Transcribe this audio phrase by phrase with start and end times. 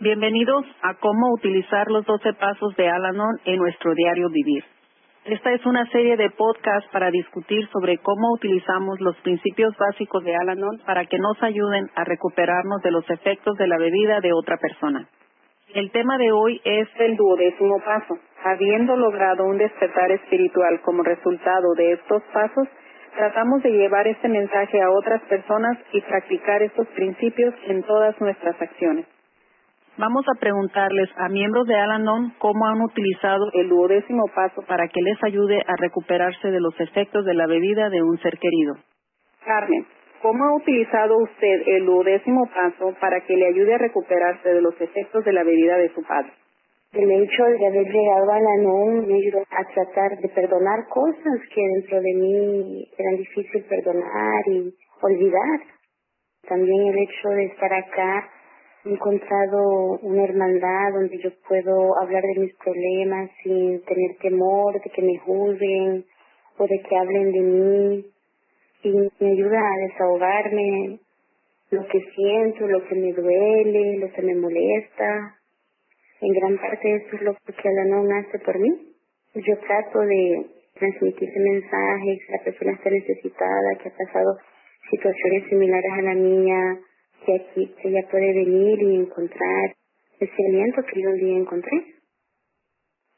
[0.00, 4.64] Bienvenidos a cómo utilizar los 12 pasos de Alanon en nuestro diario vivir.
[5.24, 10.34] Esta es una serie de podcasts para discutir sobre cómo utilizamos los principios básicos de
[10.34, 14.56] Alanon para que nos ayuden a recuperarnos de los efectos de la bebida de otra
[14.56, 15.06] persona.
[15.72, 18.18] El tema de hoy es el duodécimo paso.
[18.42, 22.66] Habiendo logrado un despertar espiritual como resultado de estos pasos,
[23.16, 28.60] tratamos de llevar este mensaje a otras personas y practicar estos principios en todas nuestras
[28.60, 29.06] acciones.
[29.96, 35.00] Vamos a preguntarles a miembros de Alanon cómo han utilizado el duodécimo paso para que
[35.00, 38.74] les ayude a recuperarse de los efectos de la bebida de un ser querido.
[39.46, 39.86] Carmen,
[40.20, 44.74] ¿cómo ha utilizado usted el duodécimo paso para que le ayude a recuperarse de los
[44.80, 46.32] efectos de la bebida de su padre?
[46.92, 51.62] El hecho de haber llegado a Alanon me ayudó a tratar de perdonar cosas que
[51.76, 55.60] dentro de mí eran difíciles perdonar y olvidar.
[56.48, 58.28] También el hecho de estar acá
[58.84, 65.02] encontrado una hermandad donde yo puedo hablar de mis problemas sin tener temor de que
[65.02, 66.04] me juzguen
[66.58, 68.06] o de que hablen de mí
[68.82, 70.98] y me ayuda a desahogarme
[71.70, 75.38] lo que siento, lo que me duele, lo que me molesta.
[76.20, 78.70] En gran parte eso es lo que Alanon hace por mí.
[79.34, 84.36] Yo trato de transmitir ese mensaje, que la persona está necesitada, que ha pasado
[84.90, 86.78] situaciones similares a la mía,
[87.24, 89.74] que aquí ella puede venir y encontrar
[90.20, 91.94] ese aliento que yo un día encontré.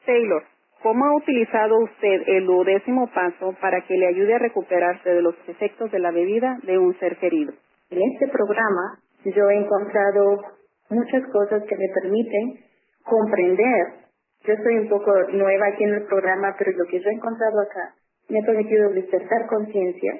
[0.05, 0.43] Taylor,
[0.81, 5.35] ¿cómo ha utilizado usted el duodécimo paso para que le ayude a recuperarse de los
[5.47, 7.53] efectos de la bebida de un ser querido?
[7.89, 10.41] En este programa yo he encontrado
[10.89, 12.59] muchas cosas que me permiten
[13.03, 14.07] comprender.
[14.45, 17.61] Yo soy un poco nueva aquí en el programa, pero lo que yo he encontrado
[17.61, 17.95] acá
[18.29, 20.13] me ha permitido despertar conciencia,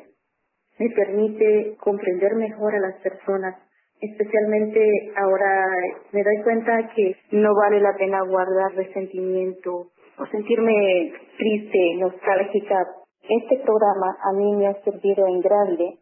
[0.79, 3.55] me permite comprender mejor a las personas,
[3.99, 4.79] especialmente
[5.15, 5.65] ahora
[6.11, 9.87] me doy cuenta que no vale la pena guardar resentimiento
[10.19, 12.85] o sentirme triste, nostálgica.
[13.29, 15.97] Este programa a mí me ha servido en grande,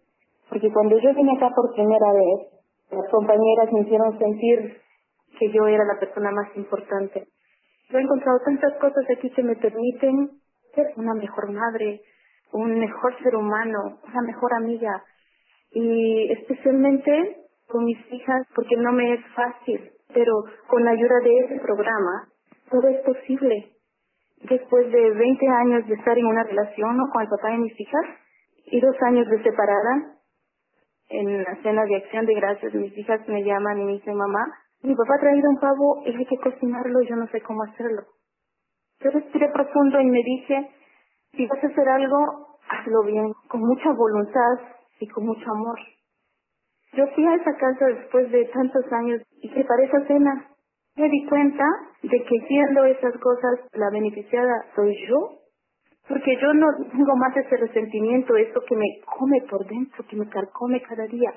[0.49, 2.47] porque cuando yo vine acá por primera vez,
[2.91, 4.77] las compañeras me hicieron sentir
[5.39, 7.27] que yo era la persona más importante.
[7.89, 10.29] Yo he encontrado tantas cosas aquí que me permiten
[10.73, 12.01] ser una mejor madre,
[12.53, 15.03] un mejor ser humano, una mejor amiga
[15.71, 20.33] y especialmente con mis hijas porque no me es fácil, pero
[20.67, 22.27] con la ayuda de ese programa
[22.69, 23.71] todo es posible.
[24.41, 28.05] Después de 20 años de estar en una relación con el papá de mis hijas
[28.65, 30.15] y dos años de separada,
[31.09, 34.43] en la cena de acción de gracias mis hijas me llaman y me dicen, mamá,
[34.81, 38.03] mi papá ha traído un pavo y hay que cocinarlo yo no sé cómo hacerlo.
[38.99, 40.71] Yo respiré profundo y me dije,
[41.31, 44.59] si vas a hacer algo, hazlo bien, con mucha voluntad
[44.99, 45.79] y con mucho amor.
[46.95, 50.47] Yo fui a esa casa después de tantos años y preparé esa cena.
[50.95, 51.65] Me di cuenta
[52.01, 55.39] de que haciendo esas cosas la beneficiada soy yo,
[56.07, 60.29] porque yo no tengo más ese resentimiento, eso que me come por dentro, que me
[60.29, 61.33] carcome cada día.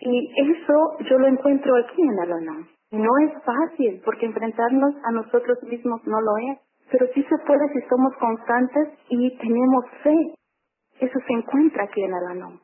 [0.00, 2.68] Y eso yo lo encuentro aquí en Alona.
[2.90, 6.58] No es fácil, porque enfrentarnos a nosotros mismos no lo es,
[6.90, 10.34] pero sí se puede si somos constantes y tenemos fe.
[11.00, 12.60] Eso se encuentra aquí en Alanon.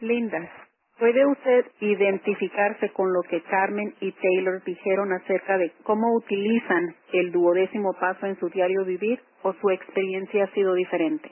[0.00, 0.50] Linda,
[0.98, 7.32] ¿puede usted identificarse con lo que Carmen y Taylor dijeron acerca de cómo utilizan el
[7.32, 11.30] duodécimo paso en su diario vivir o su experiencia ha sido diferente?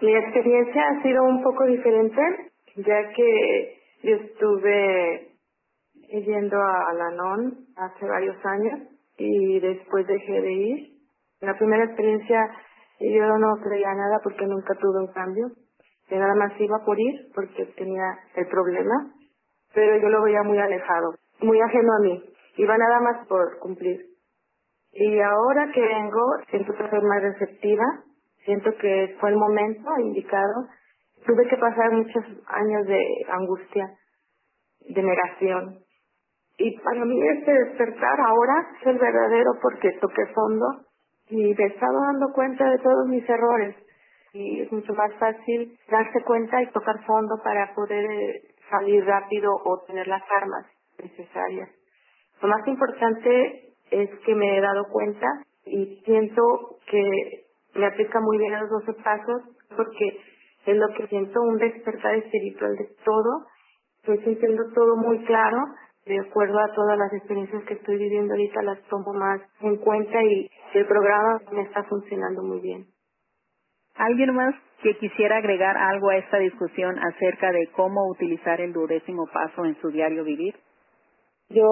[0.00, 2.20] Mi experiencia ha sido un poco diferente,
[2.76, 5.28] ya que yo estuve
[6.10, 8.80] yendo a Alanon hace varios años
[9.16, 10.88] y después dejé de ir.
[11.40, 12.38] La primera experiencia
[13.00, 15.46] yo no creía nada porque nunca tuve un cambio
[16.08, 18.94] que nada más iba por ir porque tenía el problema,
[19.74, 22.24] pero yo lo veía muy alejado, muy ajeno a mí,
[22.56, 24.00] iba nada más por cumplir.
[24.92, 27.84] Y ahora que vengo, siento que soy más receptiva,
[28.44, 30.68] siento que fue el momento indicado.
[31.26, 33.90] Tuve que pasar muchos años de angustia,
[34.88, 35.80] de negación.
[36.56, 40.66] Y para mí este despertar ahora es el verdadero porque toqué fondo
[41.28, 43.76] y me estaba dando cuenta de todos mis errores
[44.36, 49.54] y es mucho más fácil darse cuenta y tocar fondo para poder eh, salir rápido
[49.64, 50.66] o tener las armas
[51.02, 51.70] necesarias.
[52.42, 55.26] Lo más importante es que me he dado cuenta
[55.64, 56.42] y siento
[56.90, 59.42] que me aplica muy bien a los 12 pasos
[59.76, 60.20] porque
[60.66, 63.46] es lo que siento un despertar espiritual de todo.
[64.00, 65.58] Estoy sintiendo todo muy claro,
[66.04, 70.22] de acuerdo a todas las experiencias que estoy viviendo ahorita las tomo más en cuenta
[70.22, 72.95] y el programa me está funcionando muy bien.
[73.98, 79.26] ¿Alguien más que quisiera agregar algo a esta discusión acerca de cómo utilizar el duodécimo
[79.32, 80.54] paso en su diario vivir?
[81.48, 81.66] Yo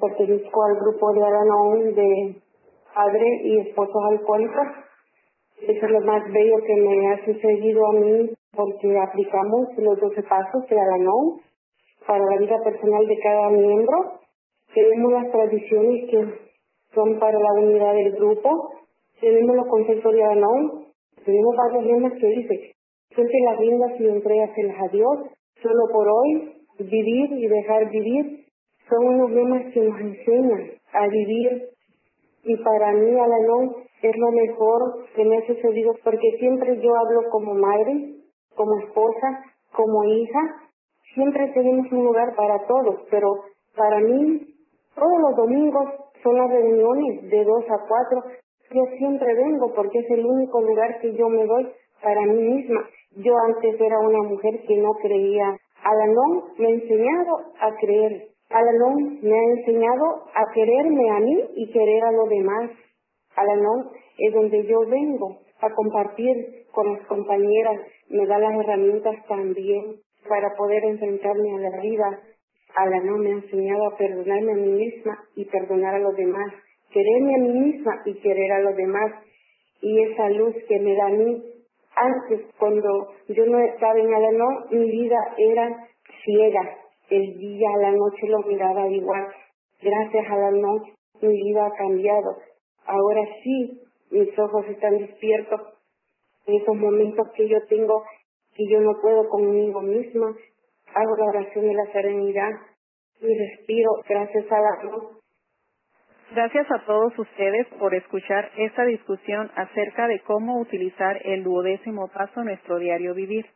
[0.00, 2.36] pertenezco al grupo de Aranón de
[2.94, 4.66] padre y esposos alcohólicos.
[5.62, 10.22] Eso es lo más bello que me ha sucedido a mí porque aplicamos los 12
[10.22, 11.40] pasos de Aranón
[12.06, 14.20] para la vida personal de cada miembro.
[14.74, 16.50] Tenemos las tradiciones que
[16.94, 18.70] son para la unidad del grupo.
[19.20, 20.83] Tenemos los conceptos de Aranón.
[21.24, 22.60] Tenemos varias lemas que dicen,
[23.14, 25.18] siempre las riendas y entregaselas a Dios,
[25.62, 28.44] solo por hoy, vivir y dejar vivir.
[28.88, 31.68] Son unos lemas que nos enseñan a vivir
[32.44, 37.30] y para mí Alanón es lo mejor que me ha sucedido porque siempre yo hablo
[37.30, 38.16] como madre,
[38.54, 40.40] como esposa, como hija,
[41.14, 43.28] siempre tenemos un lugar para todos, pero
[43.74, 44.46] para mí
[44.94, 45.84] todos los domingos
[46.22, 48.22] son las reuniones de dos a cuatro.
[48.74, 51.68] Yo siempre vengo porque es el único lugar que yo me doy
[52.02, 52.80] para mí misma.
[53.16, 55.56] Yo antes era una mujer que no creía.
[55.84, 58.28] Alanón me ha enseñado a creer.
[58.50, 62.70] Alanón me ha enseñado a quererme a mí y querer a los demás.
[63.36, 67.80] Alanón es donde yo vengo a compartir con las compañeras,
[68.10, 69.96] me da las herramientas también
[70.28, 72.20] para poder enfrentarme a la vida.
[72.74, 76.52] Alanón me ha enseñado a perdonarme a mí misma y perdonar a los demás,
[76.94, 79.12] quererme a mí misma y querer a los demás.
[79.82, 81.42] Y esa luz que me da a mí,
[81.96, 85.88] antes cuando yo no estaba en Alanón, mi vida era
[86.24, 86.78] ciega,
[87.10, 89.26] el día a la noche lo miraba igual.
[89.82, 92.36] Gracias a la noche mi vida ha cambiado.
[92.86, 93.80] Ahora sí,
[94.10, 95.60] mis ojos están despiertos.
[96.46, 98.04] En esos momentos que yo tengo,
[98.54, 100.36] que yo no puedo conmigo misma,
[100.94, 102.50] hago la oración de la serenidad
[103.20, 105.23] y respiro gracias a la noche.
[106.32, 112.40] Gracias a todos ustedes por escuchar esta discusión acerca de cómo utilizar el duodécimo paso
[112.40, 113.46] en nuestro diario vivir.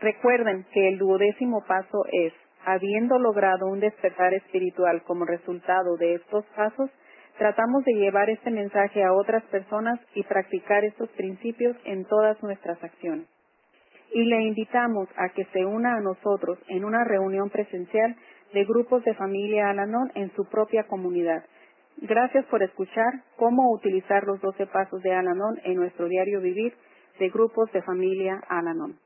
[0.00, 2.32] Recuerden que el duodécimo paso es
[2.66, 6.90] habiendo logrado un despertar espiritual como resultado de estos pasos,
[7.38, 12.82] tratamos de llevar este mensaje a otras personas y practicar estos principios en todas nuestras
[12.82, 13.28] acciones.
[14.12, 18.16] Y le invitamos a que se una a nosotros en una reunión presencial
[18.52, 21.44] de grupos de familia Alanon en su propia comunidad.
[21.98, 26.74] Gracias por escuchar cómo utilizar los 12 pasos de Alanon en nuestro diario vivir
[27.18, 28.98] de grupos de familia Alanon.